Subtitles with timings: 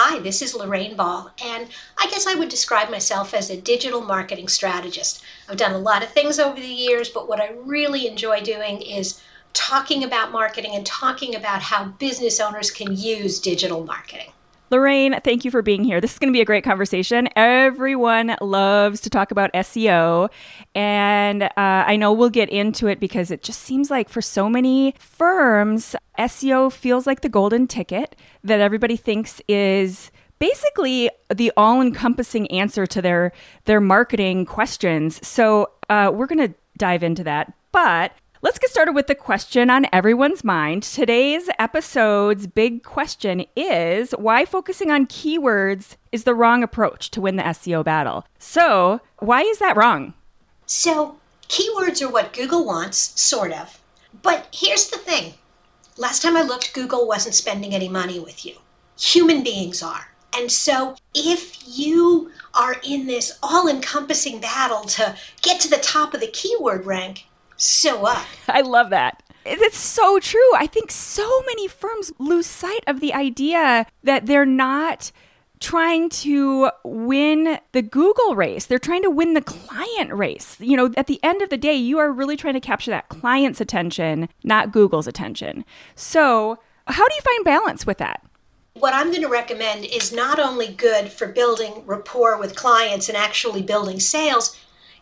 [0.00, 1.66] Hi, this is Lorraine Ball, and
[2.00, 5.24] I guess I would describe myself as a digital marketing strategist.
[5.48, 8.80] I've done a lot of things over the years, but what I really enjoy doing
[8.80, 9.20] is
[9.54, 14.30] talking about marketing and talking about how business owners can use digital marketing.
[14.70, 16.00] Lorraine, thank you for being here.
[16.00, 17.28] This is going to be a great conversation.
[17.36, 20.28] Everyone loves to talk about SEO,
[20.74, 24.48] and uh, I know we'll get into it because it just seems like for so
[24.48, 32.50] many firms, SEO feels like the golden ticket that everybody thinks is basically the all-encompassing
[32.50, 33.32] answer to their
[33.64, 35.26] their marketing questions.
[35.26, 39.68] So uh, we're going to dive into that, but Let's get started with the question
[39.68, 40.84] on everyone's mind.
[40.84, 47.34] Today's episode's big question is why focusing on keywords is the wrong approach to win
[47.34, 48.24] the SEO battle.
[48.38, 50.14] So, why is that wrong?
[50.66, 53.80] So, keywords are what Google wants, sort of.
[54.22, 55.34] But here's the thing
[55.96, 58.54] last time I looked, Google wasn't spending any money with you.
[59.00, 60.12] Human beings are.
[60.32, 66.14] And so, if you are in this all encompassing battle to get to the top
[66.14, 67.24] of the keyword rank,
[67.58, 68.26] so what?
[68.48, 69.22] I love that.
[69.44, 70.54] It's so true.
[70.56, 75.12] I think so many firms lose sight of the idea that they're not
[75.60, 78.66] trying to win the Google race.
[78.66, 80.56] They're trying to win the client race.
[80.60, 83.08] You know, at the end of the day, you are really trying to capture that
[83.08, 85.64] client's attention, not Google's attention.
[85.94, 88.22] So, how do you find balance with that?
[88.74, 93.16] What I'm going to recommend is not only good for building rapport with clients and
[93.16, 94.56] actually building sales,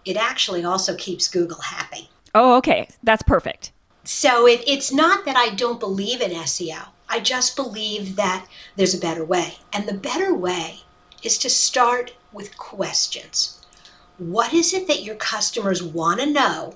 [0.04, 2.08] it actually also keeps Google happy.
[2.38, 2.86] Oh, okay.
[3.02, 3.72] That's perfect.
[4.04, 6.88] So it, it's not that I don't believe in SEO.
[7.08, 9.54] I just believe that there's a better way.
[9.72, 10.80] And the better way
[11.22, 13.64] is to start with questions.
[14.18, 16.74] What is it that your customers want to know?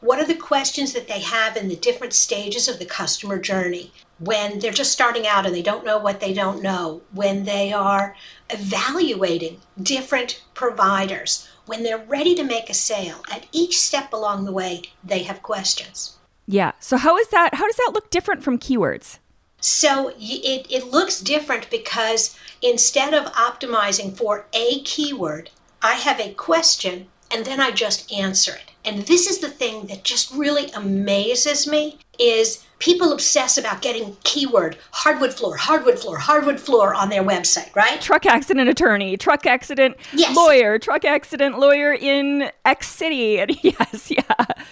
[0.00, 3.92] What are the questions that they have in the different stages of the customer journey?
[4.24, 7.72] When they're just starting out and they don't know what they don't know, when they
[7.72, 8.14] are
[8.50, 14.52] evaluating different providers, when they're ready to make a sale, at each step along the
[14.52, 16.16] way, they have questions.
[16.46, 16.72] Yeah.
[16.80, 17.54] So how is that?
[17.54, 19.18] How does that look different from keywords?
[19.60, 25.50] So it, it looks different because instead of optimizing for a keyword,
[25.80, 28.72] I have a question and then I just answer it.
[28.84, 34.16] And this is the thing that just really amazes me is people obsess about getting
[34.24, 38.00] keyword hardwood floor, hardwood floor, hardwood floor on their website, right?
[38.00, 40.36] Truck accident attorney, truck accident yes.
[40.36, 43.38] lawyer, truck accident lawyer in X city.
[43.38, 44.22] And yes, yeah.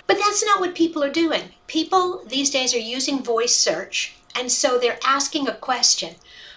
[0.07, 1.43] But that's not what people are doing.
[1.67, 6.15] People these days are using voice search, and so they're asking a question.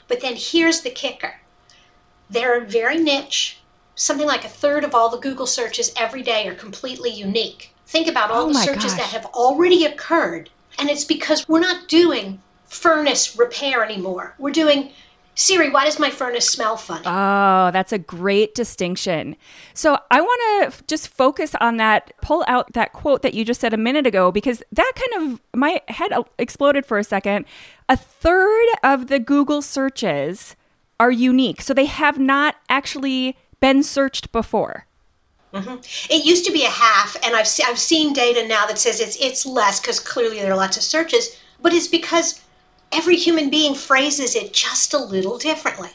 [0.07, 1.35] But then here's the kicker.
[2.29, 3.59] They're very niche.
[3.95, 7.73] Something like a third of all the Google searches every day are completely unique.
[7.85, 9.01] Think about all oh the searches gosh.
[9.01, 14.35] that have already occurred and it's because we're not doing furnace repair anymore.
[14.39, 14.91] We're doing
[15.35, 17.05] Siri, why does my furnace smell funny?
[17.07, 19.35] Oh, that's a great distinction.
[19.73, 23.59] So I want to just focus on that, pull out that quote that you just
[23.59, 27.45] said a minute ago, because that kind of, my head exploded for a second.
[27.89, 30.55] A third of the Google searches
[30.99, 31.61] are unique.
[31.61, 34.85] So they have not actually been searched before.
[35.53, 35.75] Mm-hmm.
[36.11, 39.17] It used to be a half, and I've I've seen data now that says it's
[39.17, 42.41] it's less because clearly there are lots of searches, but it's because
[42.91, 45.91] every human being phrases it just a little differently,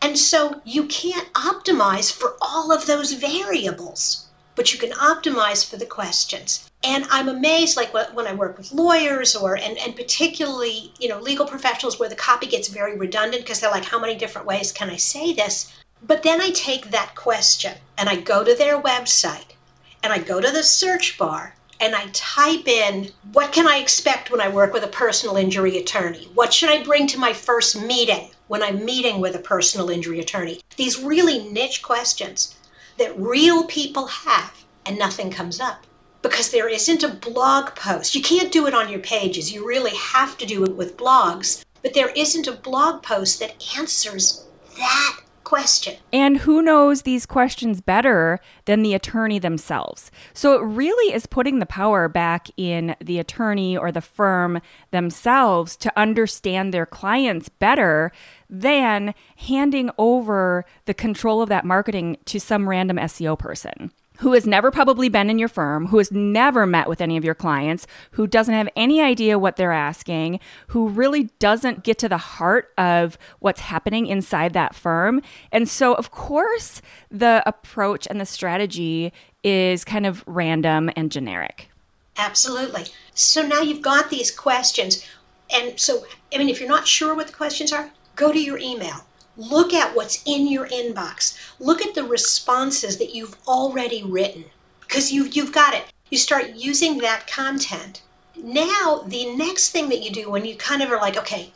[0.00, 5.76] and so you can't optimize for all of those variables, but you can optimize for
[5.76, 6.70] the questions.
[6.84, 11.18] And I'm amazed, like when I work with lawyers or and and particularly you know
[11.18, 14.70] legal professionals where the copy gets very redundant because they're like, how many different ways
[14.70, 15.72] can I say this?
[16.06, 19.54] But then I take that question and I go to their website
[20.02, 24.30] and I go to the search bar and I type in what can I expect
[24.30, 26.28] when I work with a personal injury attorney?
[26.34, 30.20] What should I bring to my first meeting when I'm meeting with a personal injury
[30.20, 30.60] attorney?
[30.76, 32.54] These really niche questions
[32.98, 35.86] that real people have and nothing comes up
[36.20, 38.14] because there isn't a blog post.
[38.14, 39.52] You can't do it on your pages.
[39.52, 41.64] You really have to do it with blogs.
[41.80, 44.44] But there isn't a blog post that answers
[44.76, 45.20] that
[45.54, 45.94] question.
[46.12, 50.10] And who knows these questions better than the attorney themselves?
[50.32, 54.60] So it really is putting the power back in the attorney or the firm
[54.90, 58.10] themselves to understand their clients better
[58.50, 64.46] than handing over the control of that marketing to some random SEO person who has
[64.46, 67.86] never probably been in your firm, who has never met with any of your clients,
[68.12, 70.38] who doesn't have any idea what they're asking,
[70.68, 75.20] who really doesn't get to the heart of what's happening inside that firm.
[75.50, 76.80] And so, of course,
[77.10, 79.12] the approach and the strategy
[79.42, 81.68] is kind of random and generic.
[82.16, 82.84] Absolutely.
[83.14, 85.04] So now you've got these questions.
[85.52, 88.58] And so, I mean, if you're not sure what the questions are, go to your
[88.58, 89.04] email
[89.36, 91.36] Look at what's in your inbox.
[91.58, 94.44] Look at the responses that you've already written
[94.80, 95.84] because you've, you've got it.
[96.10, 98.02] You start using that content.
[98.36, 101.52] Now, the next thing that you do when you kind of are like, okay,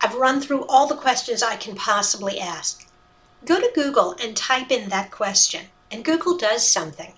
[0.00, 2.86] I've run through all the questions I can possibly ask,
[3.46, 5.66] go to Google and type in that question.
[5.90, 7.14] And Google does something.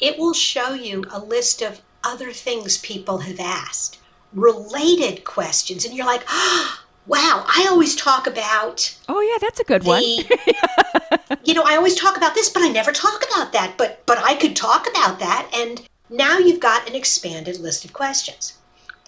[0.00, 3.98] It will show you a list of other things people have asked,
[4.32, 5.84] related questions.
[5.84, 8.96] And you're like, oh, wow, I always talk about.
[9.08, 9.88] Oh yeah, that's a good the,
[11.28, 11.38] one.
[11.44, 13.74] you know, I always talk about this, but I never talk about that.
[13.76, 17.92] But but I could talk about that, and now you've got an expanded list of
[17.92, 18.58] questions.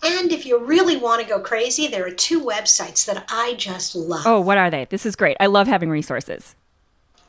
[0.02, 3.94] And if you really want to go crazy, there are two websites that I just
[3.94, 4.26] love.
[4.26, 4.86] Oh, what are they?
[4.86, 5.36] This is great.
[5.38, 6.56] I love having resources.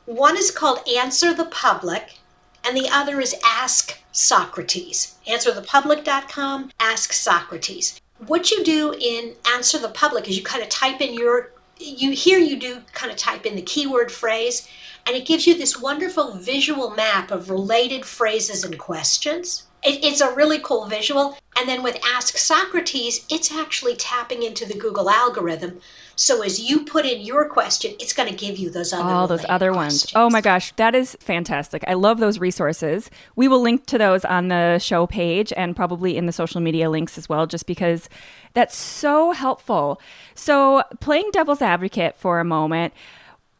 [0.06, 2.18] One is called Answer the Public,
[2.64, 5.16] and the other is Ask Socrates.
[5.28, 11.00] AnswerThePublic.com, Ask Socrates what you do in answer the public is you kind of type
[11.00, 14.68] in your you here you do kind of type in the keyword phrase
[15.06, 19.64] and it gives you this wonderful visual map of related phrases and questions.
[19.82, 24.64] It, it's a really cool visual and then with ask socrates it's actually tapping into
[24.64, 25.80] the google algorithm
[26.16, 29.26] so as you put in your question, it's going to give you those other all
[29.26, 30.12] those other questions.
[30.14, 30.24] ones.
[30.26, 31.84] Oh my gosh, that is fantastic!
[31.86, 33.10] I love those resources.
[33.36, 36.90] We will link to those on the show page and probably in the social media
[36.90, 38.08] links as well, just because
[38.54, 40.00] that's so helpful.
[40.34, 42.92] So, playing devil's advocate for a moment,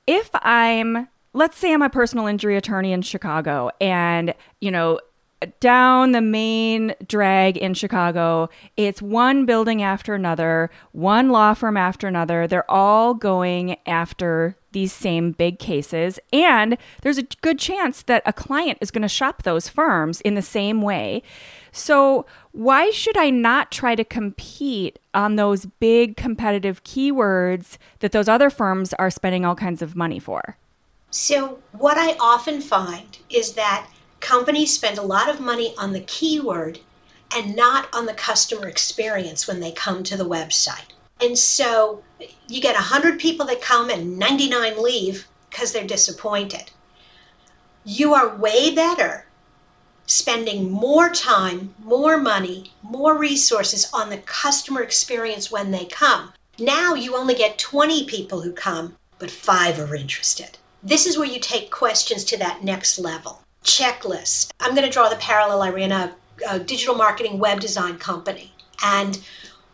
[0.06, 5.00] if I'm let's say I'm a personal injury attorney in Chicago and, you know,
[5.60, 8.48] down the main drag in Chicago.
[8.76, 12.46] It's one building after another, one law firm after another.
[12.46, 16.18] They're all going after these same big cases.
[16.32, 20.34] And there's a good chance that a client is going to shop those firms in
[20.34, 21.22] the same way.
[21.72, 28.28] So, why should I not try to compete on those big competitive keywords that those
[28.28, 30.58] other firms are spending all kinds of money for?
[31.10, 33.88] So, what I often find is that
[34.22, 36.78] companies spend a lot of money on the keyword
[37.36, 40.92] and not on the customer experience when they come to the website.
[41.20, 42.02] And so
[42.48, 46.70] you get 100 people that come and 99 leave because they're disappointed.
[47.84, 49.26] You are way better
[50.06, 56.32] spending more time, more money, more resources on the customer experience when they come.
[56.58, 60.58] Now you only get 20 people who come, but five are interested.
[60.82, 64.52] This is where you take questions to that next level checklist.
[64.60, 65.62] I'm going to draw the parallel.
[65.62, 66.14] I ran a,
[66.48, 68.52] a digital marketing web design company.
[68.84, 69.20] And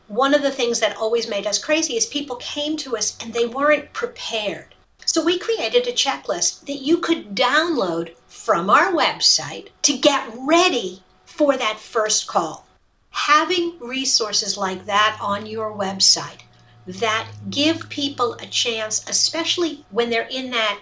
[0.08, 3.32] one of the things that always made us crazy is people came to us and
[3.32, 4.75] they weren't prepared.
[5.05, 11.02] So we created a checklist that you could download from our website to get ready
[11.25, 12.67] for that first call.
[13.11, 16.40] Having resources like that on your website
[16.87, 20.79] that give people a chance, especially when they're in that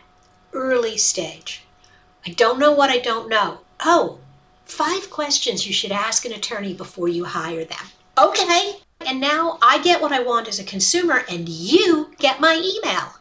[0.53, 1.66] early stage,
[2.27, 3.61] I don't know what I don't know.
[3.81, 4.19] Oh,
[4.65, 7.87] five questions you should ask an attorney before you hire them.
[8.19, 8.73] Okay.
[9.07, 13.13] And now I get what I want as a consumer, and you get my email.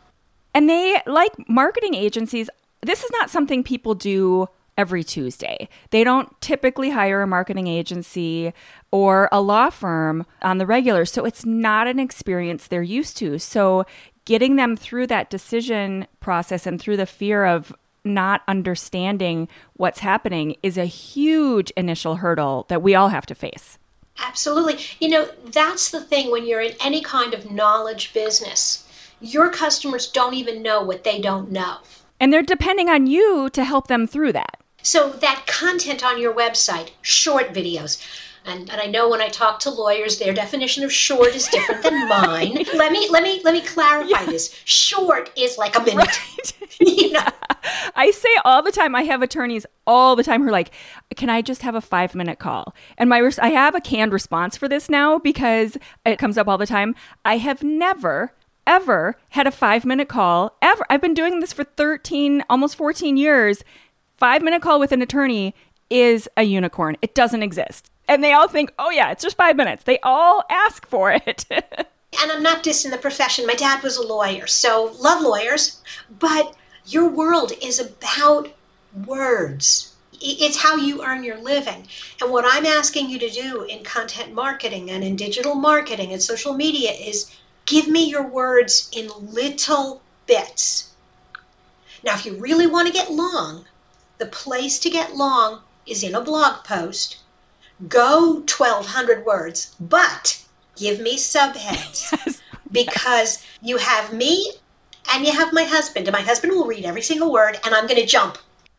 [0.53, 2.49] And they, like marketing agencies,
[2.81, 5.69] this is not something people do every Tuesday.
[5.91, 8.53] They don't typically hire a marketing agency
[8.91, 11.05] or a law firm on the regular.
[11.05, 13.37] So it's not an experience they're used to.
[13.37, 13.85] So
[14.25, 17.73] getting them through that decision process and through the fear of
[18.05, 23.77] not understanding what's happening is a huge initial hurdle that we all have to face.
[24.19, 24.79] Absolutely.
[24.99, 28.87] You know, that's the thing when you're in any kind of knowledge business.
[29.19, 31.77] Your customers don't even know what they don't know.
[32.19, 34.61] And they're depending on you to help them through that.
[34.81, 37.99] So, that content on your website, short videos,
[38.45, 41.83] and, and I know when I talk to lawyers, their definition of short is different
[41.83, 42.65] than mine.
[42.75, 44.25] let me let me let me clarify yeah.
[44.25, 44.59] this.
[44.65, 45.97] Short is like a minute.
[45.97, 46.53] Right.
[46.79, 47.25] you know?
[47.95, 48.95] I say all the time.
[48.95, 50.71] I have attorneys all the time who are like,
[51.15, 54.13] "Can I just have a five minute call?" And my res- I have a canned
[54.13, 56.95] response for this now because it comes up all the time.
[57.23, 58.33] I have never
[58.67, 60.85] ever had a five minute call ever.
[60.89, 63.63] I've been doing this for 13, almost 14 years.
[64.17, 65.53] Five minute call with an attorney
[65.89, 66.97] is a unicorn.
[67.01, 67.91] It doesn't exist.
[68.07, 69.83] And they all think, oh, yeah, it's just five minutes.
[69.83, 71.45] They all ask for it.
[72.21, 73.45] and I'm not dissing the profession.
[73.45, 75.81] My dad was a lawyer, so love lawyers.
[76.19, 78.53] But your world is about
[79.05, 79.93] words.
[80.21, 81.87] It's how you earn your living.
[82.21, 86.21] And what I'm asking you to do in content marketing and in digital marketing and
[86.21, 87.35] social media is
[87.65, 90.91] give me your words in little bits.
[92.03, 93.65] Now, if you really want to get long,
[94.19, 97.17] the place to get long is in a blog post.
[97.87, 100.41] Go 1,200 words, but
[100.75, 102.41] give me subheads yes.
[102.71, 104.53] because you have me
[105.11, 107.87] and you have my husband, and my husband will read every single word, and I'm
[107.87, 108.37] going to jump.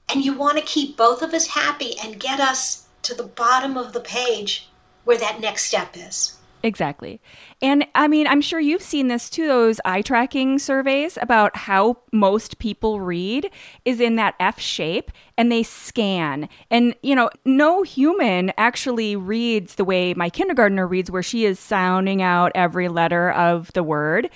[0.09, 3.77] And you want to keep both of us happy and get us to the bottom
[3.77, 4.69] of the page
[5.05, 6.37] where that next step is.
[6.63, 7.21] Exactly.
[7.63, 11.99] And I mean, I'm sure you've seen this too, those eye tracking surveys about how
[12.13, 13.51] most people read
[13.87, 16.51] is in that F shape and they scan.
[16.71, 21.59] And, you know, no human actually reads the way my kindergartner reads, where she is
[21.59, 24.29] sounding out every letter of the word.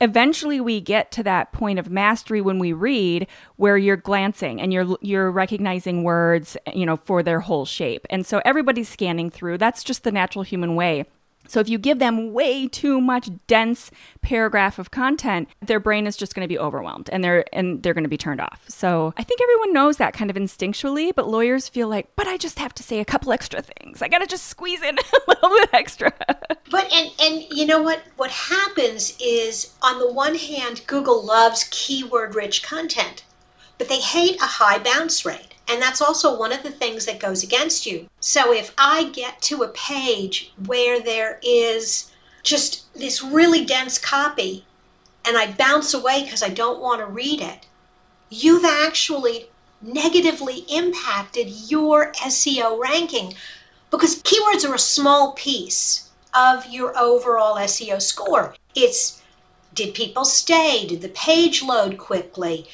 [0.00, 4.72] Eventually, we get to that point of mastery when we read where you're glancing and
[4.72, 8.06] you're you're recognizing words, you know, for their whole shape.
[8.08, 9.58] And so everybody's scanning through.
[9.58, 11.06] That's just the natural human way.
[11.48, 13.90] So if you give them way too much dense
[14.22, 17.94] paragraph of content, their brain is just going to be overwhelmed and they're and they're
[17.94, 18.64] going to be turned off.
[18.68, 22.36] So I think everyone knows that kind of instinctually, but lawyers feel like, but I
[22.36, 24.02] just have to say a couple extra things.
[24.02, 26.12] I got to just squeeze in a little bit extra.
[26.70, 31.68] but and and you know what what happens is on the one hand Google loves
[31.70, 33.24] keyword rich content,
[33.78, 35.54] but they hate a high bounce rate.
[35.68, 38.08] And that's also one of the things that goes against you.
[38.20, 42.10] So if I get to a page where there is
[42.42, 44.64] just this really dense copy
[45.26, 47.66] and I bounce away because I don't want to read it,
[48.30, 49.50] you've actually
[49.82, 53.34] negatively impacted your SEO ranking
[53.90, 58.54] because keywords are a small piece of your overall SEO score.
[58.74, 59.22] It's
[59.78, 60.84] did people stay?
[60.88, 62.66] Did the page load quickly?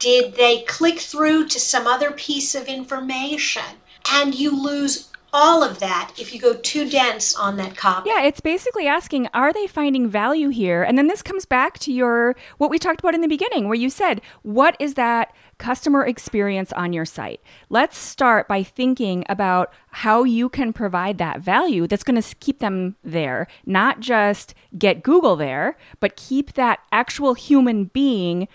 [0.00, 3.62] Did they click through to some other piece of information?
[4.10, 8.08] And you lose all of that if you go too dense on that copy.
[8.08, 10.82] Yeah, it's basically asking are they finding value here?
[10.82, 13.74] And then this comes back to your what we talked about in the beginning where
[13.74, 17.40] you said, what is that customer experience on your site?
[17.68, 22.60] Let's start by thinking about how you can provide that value that's going to keep
[22.60, 28.48] them there, not just get Google there, but keep that actual human being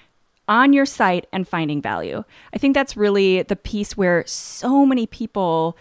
[0.48, 2.24] on your site and finding value.
[2.54, 5.78] I think that's really the piece where so many people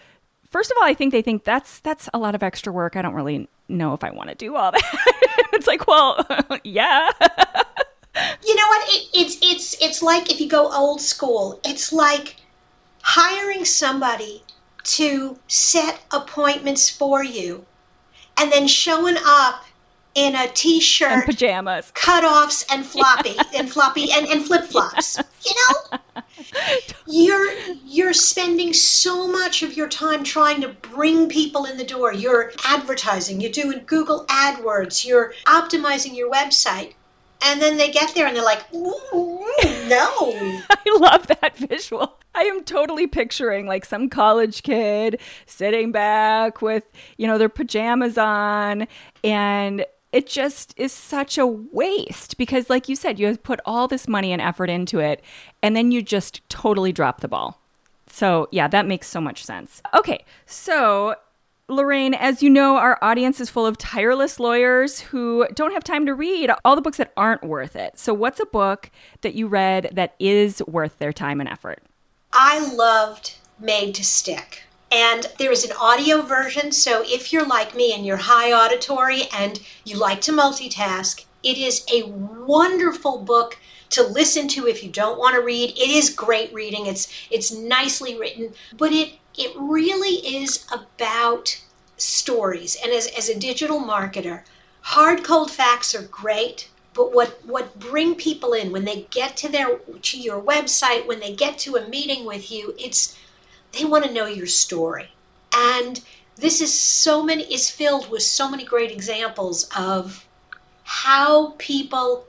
[0.53, 2.95] first of all, I think they think that's that's a lot of extra work.
[2.95, 5.47] I don't really know if I want to do all that.
[5.53, 6.25] it's like, well,
[6.63, 7.09] yeah.
[8.45, 8.87] you know what?
[8.89, 11.59] It, it's it's it's like if you go old school.
[11.65, 12.37] It's like
[13.01, 14.43] hiring somebody
[14.83, 17.65] to set appointments for you
[18.37, 19.65] and then showing up
[20.15, 21.91] in a t-shirt and pajamas.
[21.95, 25.17] cutoffs and floppy and floppy and, and flip-flops.
[25.45, 25.99] You know?
[27.07, 27.51] You're
[27.85, 32.13] you're spending so much of your time trying to bring people in the door.
[32.13, 33.41] You're advertising.
[33.41, 35.05] You're doing google adwords.
[35.05, 36.93] You're optimizing your website.
[37.45, 38.93] And then they get there and they're like no.
[40.69, 42.17] I love that visual.
[42.35, 46.85] I am totally picturing like some college kid sitting back with,
[47.17, 48.87] you know, their pajamas on
[49.23, 53.87] and it just is such a waste because like you said you have put all
[53.87, 55.21] this money and effort into it
[55.61, 57.59] and then you just totally drop the ball
[58.07, 61.15] so yeah that makes so much sense okay so
[61.69, 66.05] Lorraine, as you know, our audience is full of tireless lawyers who don't have time
[66.05, 67.97] to read all the books that aren't worth it.
[67.97, 68.91] So, what's a book
[69.21, 71.81] that you read that is worth their time and effort?
[72.33, 74.63] I loved Made to Stick.
[74.93, 76.71] And there is an audio version.
[76.71, 81.57] So if you're like me and you're high auditory and you like to multitask, it
[81.57, 83.57] is a wonderful book
[83.89, 85.71] to listen to if you don't want to read.
[85.71, 86.85] It is great reading.
[86.85, 91.59] It's it's nicely written, but it it really is about
[91.97, 92.77] stories.
[92.83, 94.43] And as, as a digital marketer,
[94.81, 99.49] hard cold facts are great, but what what bring people in when they get to
[99.49, 103.17] their to your website, when they get to a meeting with you, it's
[103.73, 105.09] they want to know your story.
[105.53, 105.99] And
[106.35, 110.25] this is so many is filled with so many great examples of
[110.83, 112.25] how people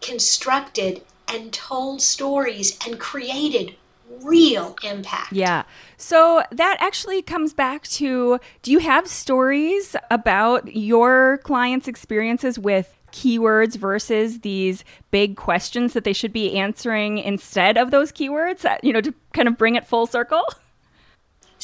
[0.00, 3.74] constructed and told stories and created
[4.22, 5.32] real impact.
[5.32, 5.64] Yeah.
[5.96, 12.94] So that actually comes back to do you have stories about your clients' experiences with
[13.12, 18.92] keywords versus these big questions that they should be answering instead of those keywords, you
[18.92, 20.44] know, to kind of bring it full circle?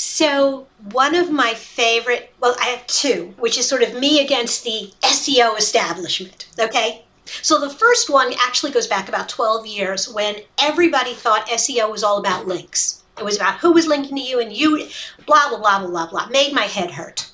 [0.02, 4.64] So, one of my favorite, well, I have two, which is sort of me against
[4.64, 7.04] the SEO establishment, okay?
[7.42, 12.02] So, the first one actually goes back about 12 years when everybody thought SEO was
[12.02, 13.02] all about links.
[13.18, 14.88] It was about who was linking to you and you,
[15.26, 16.26] blah, blah, blah, blah, blah, blah.
[16.28, 17.30] Made my head hurt.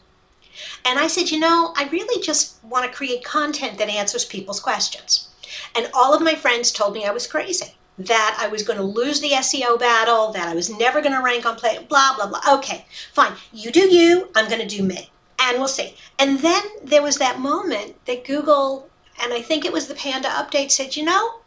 [0.85, 4.58] And I said, you know, I really just want to create content that answers people's
[4.58, 5.28] questions.
[5.76, 8.85] And all of my friends told me I was crazy, that I was going to
[8.85, 12.26] lose the SEO battle, that I was never going to rank on play, blah, blah,
[12.26, 12.41] blah.
[12.59, 13.33] Okay, fine.
[13.53, 15.11] You do you, I'm going to do me.
[15.41, 15.95] And we'll see.
[16.19, 18.88] And then there was that moment that Google,
[19.23, 21.41] and I think it was the Panda update, said, you know,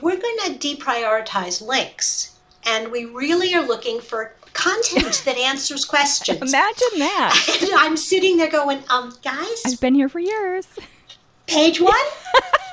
[0.00, 2.32] we're going to deprioritize links
[2.64, 6.40] and we really are looking for content that answers questions.
[6.40, 7.58] Imagine that.
[7.62, 10.66] And I'm sitting there going, um, guys, I've been here for years.
[11.46, 11.94] Page one.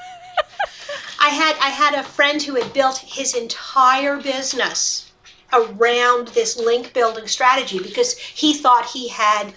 [1.19, 5.11] I had I had a friend who had built his entire business
[5.51, 9.53] around this link building strategy because he thought he had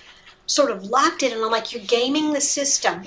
[0.46, 3.02] sort of locked it and I'm like you're gaming the system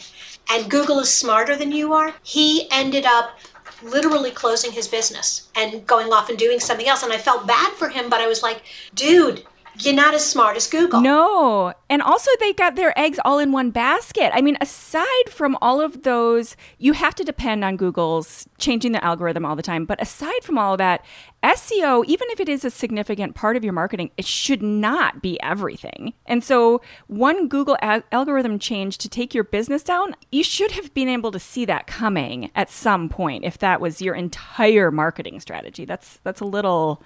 [0.51, 2.13] and Google is smarter than you are.
[2.23, 3.37] He ended up
[3.83, 7.03] literally closing his business and going off and doing something else.
[7.03, 8.63] And I felt bad for him, but I was like,
[8.93, 9.45] dude,
[9.79, 11.01] you're not as smart as Google.
[11.01, 11.73] No.
[11.89, 14.31] And also, they got their eggs all in one basket.
[14.33, 19.03] I mean, aside from all of those, you have to depend on Google's changing the
[19.03, 19.85] algorithm all the time.
[19.85, 21.03] But aside from all that,
[21.43, 25.39] SEO, even if it is a significant part of your marketing, it should not be
[25.41, 26.13] everything.
[26.25, 30.93] And so, one Google a- algorithm change to take your business down, you should have
[30.93, 35.39] been able to see that coming at some point if that was your entire marketing
[35.39, 35.85] strategy.
[35.85, 37.03] That's that's a little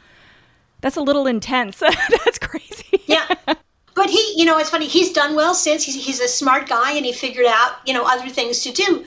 [0.81, 1.79] that's a little intense.
[2.25, 3.01] That's crazy.
[3.05, 3.27] yeah.
[3.95, 4.88] But he, you know, it's funny.
[4.88, 5.83] He's done well since.
[5.83, 9.05] He's, he's a smart guy and he figured out, you know, other things to do.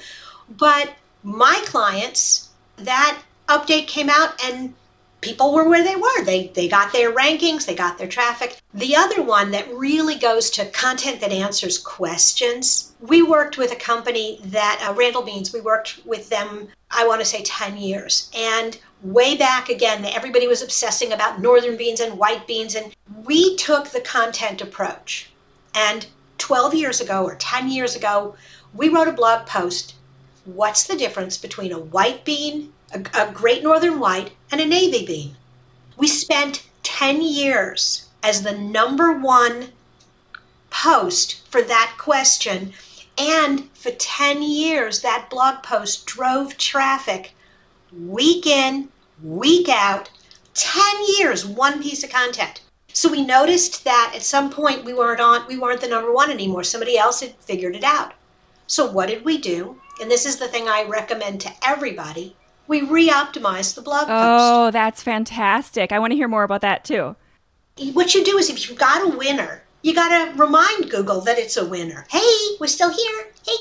[0.58, 4.74] But my clients, that update came out and
[5.22, 6.24] people were where they were.
[6.24, 8.58] They they got their rankings, they got their traffic.
[8.74, 12.92] The other one that really goes to content that answers questions.
[13.00, 15.52] We worked with a company that uh, Randall Beans.
[15.52, 16.68] We worked with them.
[16.90, 21.76] I want to say ten years, and way back again, everybody was obsessing about northern
[21.76, 22.94] beans and white beans, and
[23.24, 25.30] we took the content approach.
[25.74, 26.06] And
[26.38, 28.36] 12 years ago or 10 years ago,
[28.74, 29.94] we wrote a blog post.
[30.44, 35.04] What's the difference between a white bean, a, a great northern white, and a navy
[35.04, 35.36] bean?
[35.96, 39.68] We spent 10 years as the number one
[40.70, 42.72] post for that question.
[43.18, 47.34] And for 10 years, that blog post drove traffic
[47.92, 48.88] week in,
[49.22, 50.10] week out,
[50.54, 50.82] 10
[51.18, 52.60] years, one piece of content.
[52.92, 56.30] So we noticed that at some point we weren't on we weren't the number one
[56.30, 56.62] anymore.
[56.62, 58.12] Somebody else had figured it out.
[58.66, 59.80] So what did we do?
[60.00, 62.36] And this is the thing I recommend to everybody.
[62.68, 64.10] We re-optimized the blog post.
[64.10, 65.90] Oh, that's fantastic.
[65.90, 67.16] I want to hear more about that too.
[67.92, 71.38] What you do is if you've got a winner, you got to remind Google that
[71.38, 72.06] it's a winner.
[72.10, 73.32] Hey, we're still here.
[73.44, 73.56] Hey.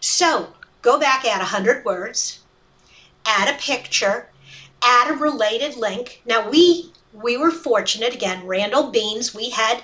[0.00, 0.48] So,
[0.80, 2.40] go back at 100 words,
[3.26, 4.28] add a picture,
[4.82, 6.22] add a related link.
[6.26, 9.82] Now we we were fortunate again, Randall Beans, we had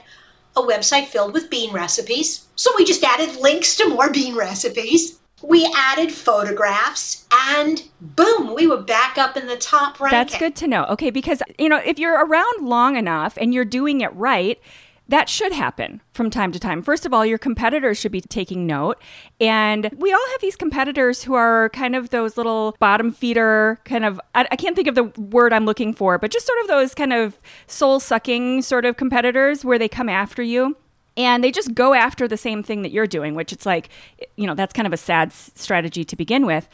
[0.56, 2.46] a website filled with bean recipes.
[2.56, 5.18] So we just added links to more bean recipes.
[5.42, 10.18] We added photographs and boom, we were back up in the top ranking.
[10.18, 10.84] That's good to know.
[10.87, 14.61] Okay, because you know, if you're around long enough and you're doing it right,
[15.09, 16.83] that should happen from time to time.
[16.83, 19.01] First of all, your competitors should be taking note.
[19.40, 24.05] And we all have these competitors who are kind of those little bottom feeder, kind
[24.05, 26.68] of, I, I can't think of the word I'm looking for, but just sort of
[26.68, 30.77] those kind of soul sucking sort of competitors where they come after you
[31.16, 33.88] and they just go after the same thing that you're doing, which it's like,
[34.37, 36.68] you know, that's kind of a sad strategy to begin with.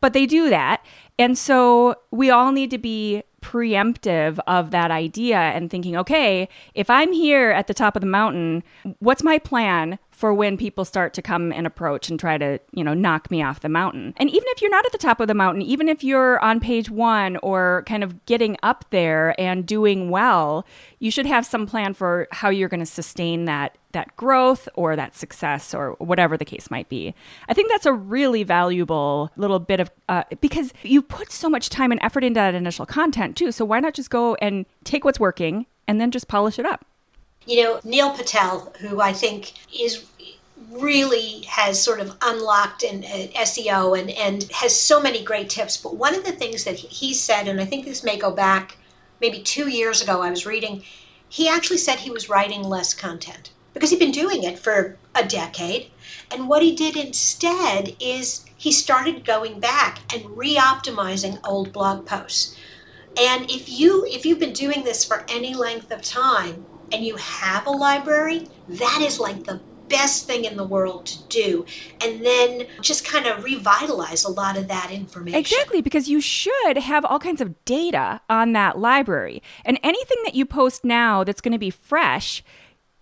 [0.00, 0.84] But they do that.
[1.18, 6.88] And so we all need to be preemptive of that idea and thinking, okay, if
[6.88, 8.64] I'm here at the top of the mountain,
[9.00, 12.82] what's my plan for when people start to come and approach and try to, you
[12.82, 14.14] know, knock me off the mountain?
[14.16, 16.58] And even if you're not at the top of the mountain, even if you're on
[16.58, 20.66] page one or kind of getting up there and doing well,
[20.98, 24.94] you should have some plan for how you're going to sustain that that growth or
[24.94, 27.14] that success or whatever the case might be.
[27.48, 31.70] I think that's a really valuable little bit of uh, because you put so much
[31.70, 33.50] time and effort into that initial content too.
[33.50, 36.84] So why not just go and take what's working and then just polish it up?
[37.46, 40.04] You know, Neil Patel, who I think is
[40.70, 45.76] really has sort of unlocked in uh, SEO and, and has so many great tips.
[45.76, 48.76] But one of the things that he said, and I think this may go back
[49.20, 50.82] maybe two years ago, I was reading,
[51.28, 55.24] he actually said he was writing less content because he'd been doing it for a
[55.24, 55.90] decade.
[56.30, 62.56] And what he did instead is he started going back and re-optimizing old blog posts.
[63.20, 67.16] And if you if you've been doing this for any length of time and you
[67.16, 71.64] have a library, that is like the best thing in the world to do
[72.02, 75.38] and then just kind of revitalize a lot of that information.
[75.38, 79.42] Exactly, because you should have all kinds of data on that library.
[79.64, 82.42] And anything that you post now that's going to be fresh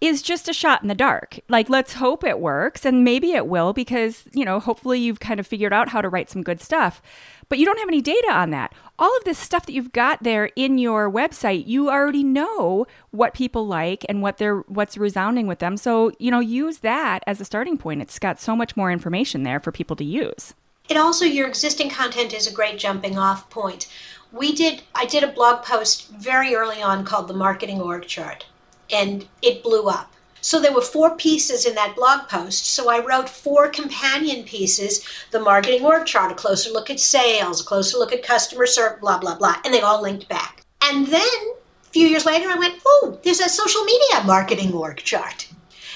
[0.03, 1.39] is just a shot in the dark.
[1.49, 5.39] Like, let's hope it works, and maybe it will because, you know, hopefully you've kind
[5.39, 7.01] of figured out how to write some good stuff.
[7.49, 8.75] But you don't have any data on that.
[8.99, 13.33] All of this stuff that you've got there in your website, you already know what
[13.33, 15.77] people like and what they're what's resounding with them.
[15.77, 18.03] So, you know, use that as a starting point.
[18.03, 20.53] It's got so much more information there for people to use.
[20.89, 23.87] It also your existing content is a great jumping off point.
[24.33, 28.47] We did I did a blog post very early on called the marketing org chart
[28.93, 30.13] and it blew up.
[30.43, 32.67] So there were four pieces in that blog post.
[32.67, 37.61] So I wrote four companion pieces the marketing org chart, a closer look at sales,
[37.61, 39.57] a closer look at customer service, blah, blah, blah.
[39.65, 40.65] And they all linked back.
[40.83, 44.97] And then a few years later, I went, oh, there's a social media marketing org
[44.97, 45.49] chart.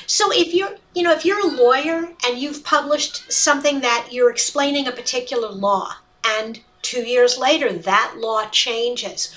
[0.06, 4.30] So if you're, you know, if you're a lawyer and you've published something that you're
[4.30, 5.92] explaining a particular law,
[6.24, 9.34] and two years later that law changes,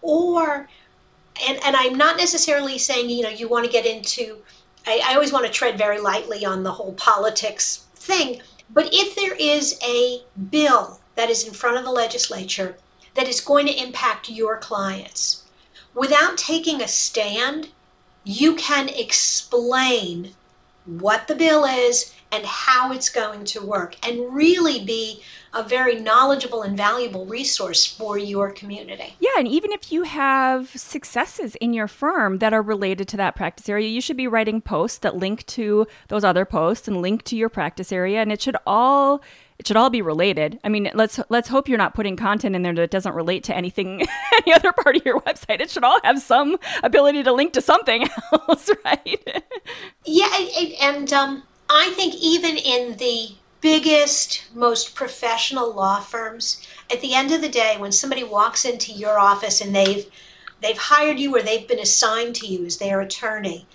[0.00, 0.66] or
[1.46, 4.38] and and I'm not necessarily saying you know you want to get into.
[4.86, 9.14] I, I always want to tread very lightly on the whole politics thing, but if
[9.14, 12.76] there is a bill that is in front of the legislature
[13.14, 15.44] that is going to impact your clients,
[15.94, 17.68] without taking a stand,
[18.24, 20.34] you can explain
[20.84, 25.22] what the bill is and how it's going to work and really be
[25.54, 29.14] a very knowledgeable and valuable resource for your community.
[29.20, 33.36] Yeah, and even if you have successes in your firm that are related to that
[33.36, 37.22] practice area, you should be writing posts that link to those other posts and link
[37.24, 39.22] to your practice area and it should all
[39.58, 40.58] it should all be related.
[40.64, 43.56] I mean, let's let's hope you're not putting content in there that doesn't relate to
[43.56, 44.02] anything
[44.44, 45.60] any other part of your website.
[45.60, 49.44] It should all have some ability to link to something else, right?
[50.04, 50.48] yeah,
[50.82, 57.32] and um, I think even in the biggest, most professional law firms, at the end
[57.32, 60.06] of the day, when somebody walks into your office and they've
[60.62, 63.66] they've hired you or they've been assigned to you as their attorney,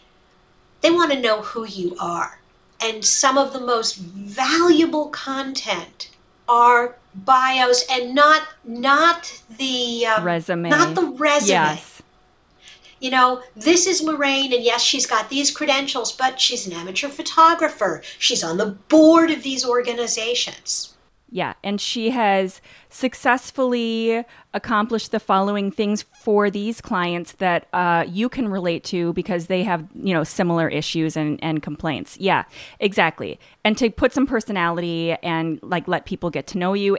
[0.82, 2.39] they want to know who you are.
[2.82, 6.10] And some of the most valuable content
[6.49, 11.49] are bios and not not the um, resume, not the resume.
[11.49, 11.90] Yes
[13.02, 17.10] you know, this is Lorraine, and yes, she's got these credentials, but she's an amateur
[17.10, 18.02] photographer.
[18.20, 20.94] She's on the board of these organizations.
[21.34, 28.28] Yeah, and she has successfully accomplished the following things for these clients that uh, you
[28.28, 32.18] can relate to because they have, you know, similar issues and, and complaints.
[32.20, 32.44] Yeah,
[32.82, 33.40] exactly.
[33.64, 36.98] And to put some personality and like let people get to know you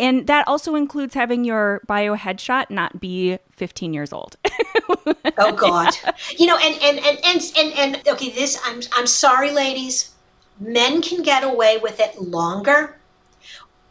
[0.00, 4.36] and that also includes having your bio headshot not be 15 years old.
[5.38, 5.94] oh God.
[6.36, 10.12] You know, and, and, and, and, and, and, okay, this, I'm, I'm sorry, ladies.
[10.60, 12.98] Men can get away with it longer.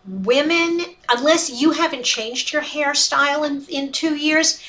[0.08, 4.62] Women, unless you haven't changed your hairstyle in, in two years,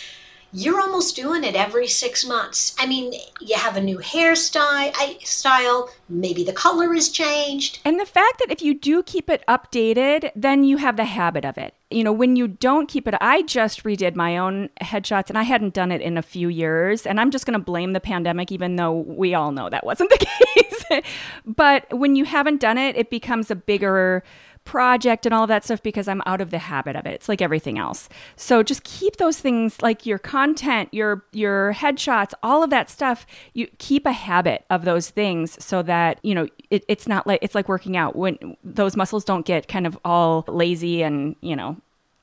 [0.55, 2.77] you're almost doing it every six months.
[2.79, 4.95] I mean, you have a new hairstyle,
[5.27, 7.81] style, maybe the color is changed.
[7.85, 11.45] And the fact that if you do keep it updated, then you have the habit
[11.45, 11.75] of it.
[11.91, 15.43] You know, when you don't keep it, I just redid my own headshots and I
[15.43, 17.05] hadn't done it in a few years.
[17.05, 20.11] And I'm just going to blame the pandemic, even though we all know that wasn't
[20.11, 21.03] the case.
[21.45, 24.23] but when you haven't done it, it becomes a bigger
[24.65, 27.15] project and all of that stuff because I'm out of the habit of it.
[27.15, 28.09] It's like everything else.
[28.37, 33.27] So just keep those things like your content, your your headshots, all of that stuff.
[33.53, 37.41] You keep a habit of those things so that you know it, it's not like
[37.43, 41.57] it's like working out when those muscles don't get kind of all lazy and you
[41.57, 41.77] know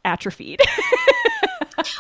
[0.04, 0.62] atrophied.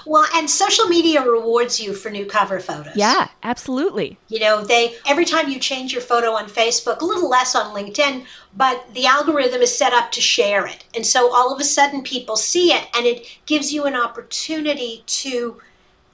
[0.06, 2.96] well, and social media rewards you for new cover photos.
[2.96, 4.18] Yeah, absolutely.
[4.28, 7.76] You know, they every time you change your photo on Facebook, a little less on
[7.76, 10.86] LinkedIn, but the algorithm is set up to share it.
[10.96, 15.04] And so all of a sudden people see it and it gives you an opportunity
[15.06, 15.62] to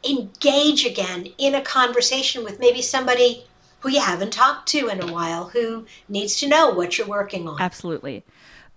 [0.08, 3.46] engage again in a conversation with maybe somebody
[3.80, 7.48] who you haven't talked to in a while who needs to know what you're working
[7.48, 7.62] on.
[7.62, 8.24] Absolutely.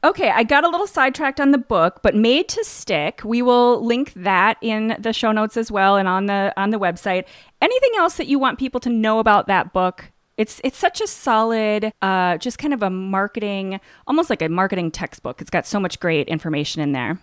[0.03, 3.85] Okay, I got a little sidetracked on the book, but Made to Stick, we will
[3.85, 7.25] link that in the show notes as well and on the on the website.
[7.61, 10.11] Anything else that you want people to know about that book?
[10.39, 14.91] It's it's such a solid, uh, just kind of a marketing, almost like a marketing
[14.91, 15.43] textbook.
[15.43, 17.21] It's got so much great information in there.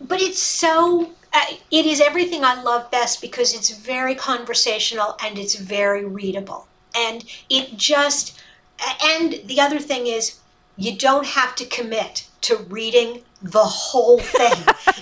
[0.00, 5.38] But it's so uh, it is everything I love best because it's very conversational and
[5.38, 6.68] it's very readable.
[6.94, 8.40] And it just,
[9.02, 10.40] and the other thing is,
[10.76, 14.52] you don't have to commit to reading the whole thing.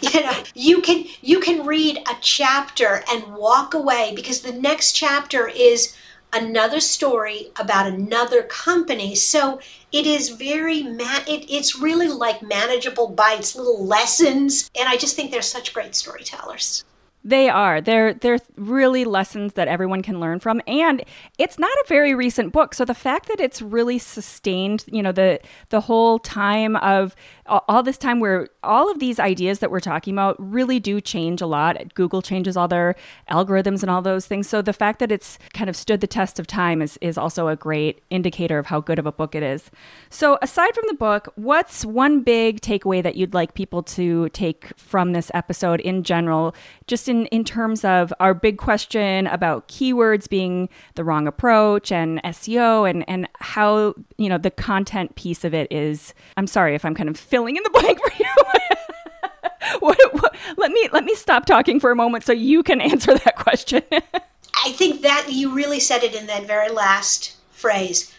[0.12, 4.92] you know, you can you can read a chapter and walk away because the next
[4.92, 5.96] chapter is
[6.32, 9.14] another story about another company.
[9.14, 9.60] So
[9.92, 15.16] it is very ma- it, it's really like manageable bites, little lessons, and I just
[15.16, 16.84] think they're such great storytellers.
[17.22, 17.80] They are.
[17.82, 21.04] They're they're really lessons that everyone can learn from and
[21.38, 22.72] it's not a very recent book.
[22.74, 27.14] So the fact that it's really sustained, you know, the the whole time of
[27.50, 31.40] all this time where all of these ideas that we're talking about really do change
[31.40, 31.94] a lot.
[31.94, 32.94] Google changes all their
[33.30, 34.48] algorithms and all those things.
[34.48, 37.48] So the fact that it's kind of stood the test of time is, is also
[37.48, 39.70] a great indicator of how good of a book it is.
[40.10, 44.72] So aside from the book, what's one big takeaway that you'd like people to take
[44.76, 46.54] from this episode in general,
[46.86, 52.22] just in, in terms of our big question about keywords being the wrong approach and
[52.22, 56.84] SEO and, and how, you know, the content piece of it is, I'm sorry if
[56.84, 59.78] I'm kind of filling filling in the blank for you.
[59.80, 63.14] what, what, let me let me stop talking for a moment so you can answer
[63.14, 63.82] that question.
[63.92, 68.14] I think that you really said it in that very last phrase.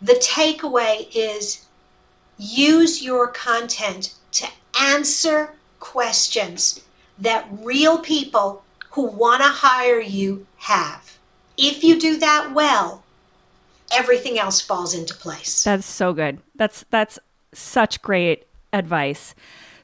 [0.00, 1.66] The takeaway is
[2.38, 4.46] use your content to
[4.80, 6.80] answer questions
[7.18, 11.18] that real people who want to hire you have.
[11.58, 13.04] If you do that well,
[13.92, 15.62] everything else falls into place.
[15.62, 16.38] That's so good.
[16.54, 17.18] That's that's
[17.52, 19.34] such great advice.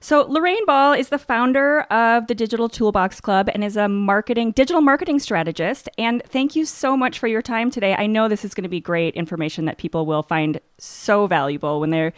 [0.00, 4.52] So Lorraine Ball is the founder of the Digital Toolbox Club and is a marketing
[4.52, 5.88] digital marketing strategist.
[5.98, 7.94] And thank you so much for your time today.
[7.96, 11.80] I know this is going to be great information that people will find so valuable
[11.80, 12.12] when they're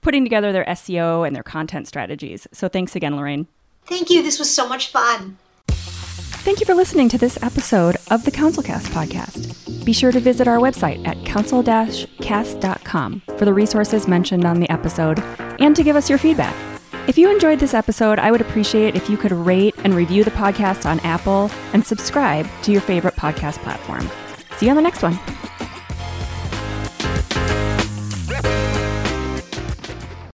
[0.00, 2.46] putting together their SEO and their content strategies.
[2.52, 3.46] So thanks again, Lorraine.
[3.84, 4.22] Thank you.
[4.22, 5.36] This was so much fun.
[6.46, 9.84] Thank you for listening to this episode of the CounselCast podcast.
[9.84, 15.18] Be sure to visit our website at counsel-cast.com for the resources mentioned on the episode
[15.58, 16.54] and to give us your feedback.
[17.08, 20.30] If you enjoyed this episode, I would appreciate if you could rate and review the
[20.30, 24.08] podcast on Apple and subscribe to your favorite podcast platform.
[24.56, 25.18] See you on the next one.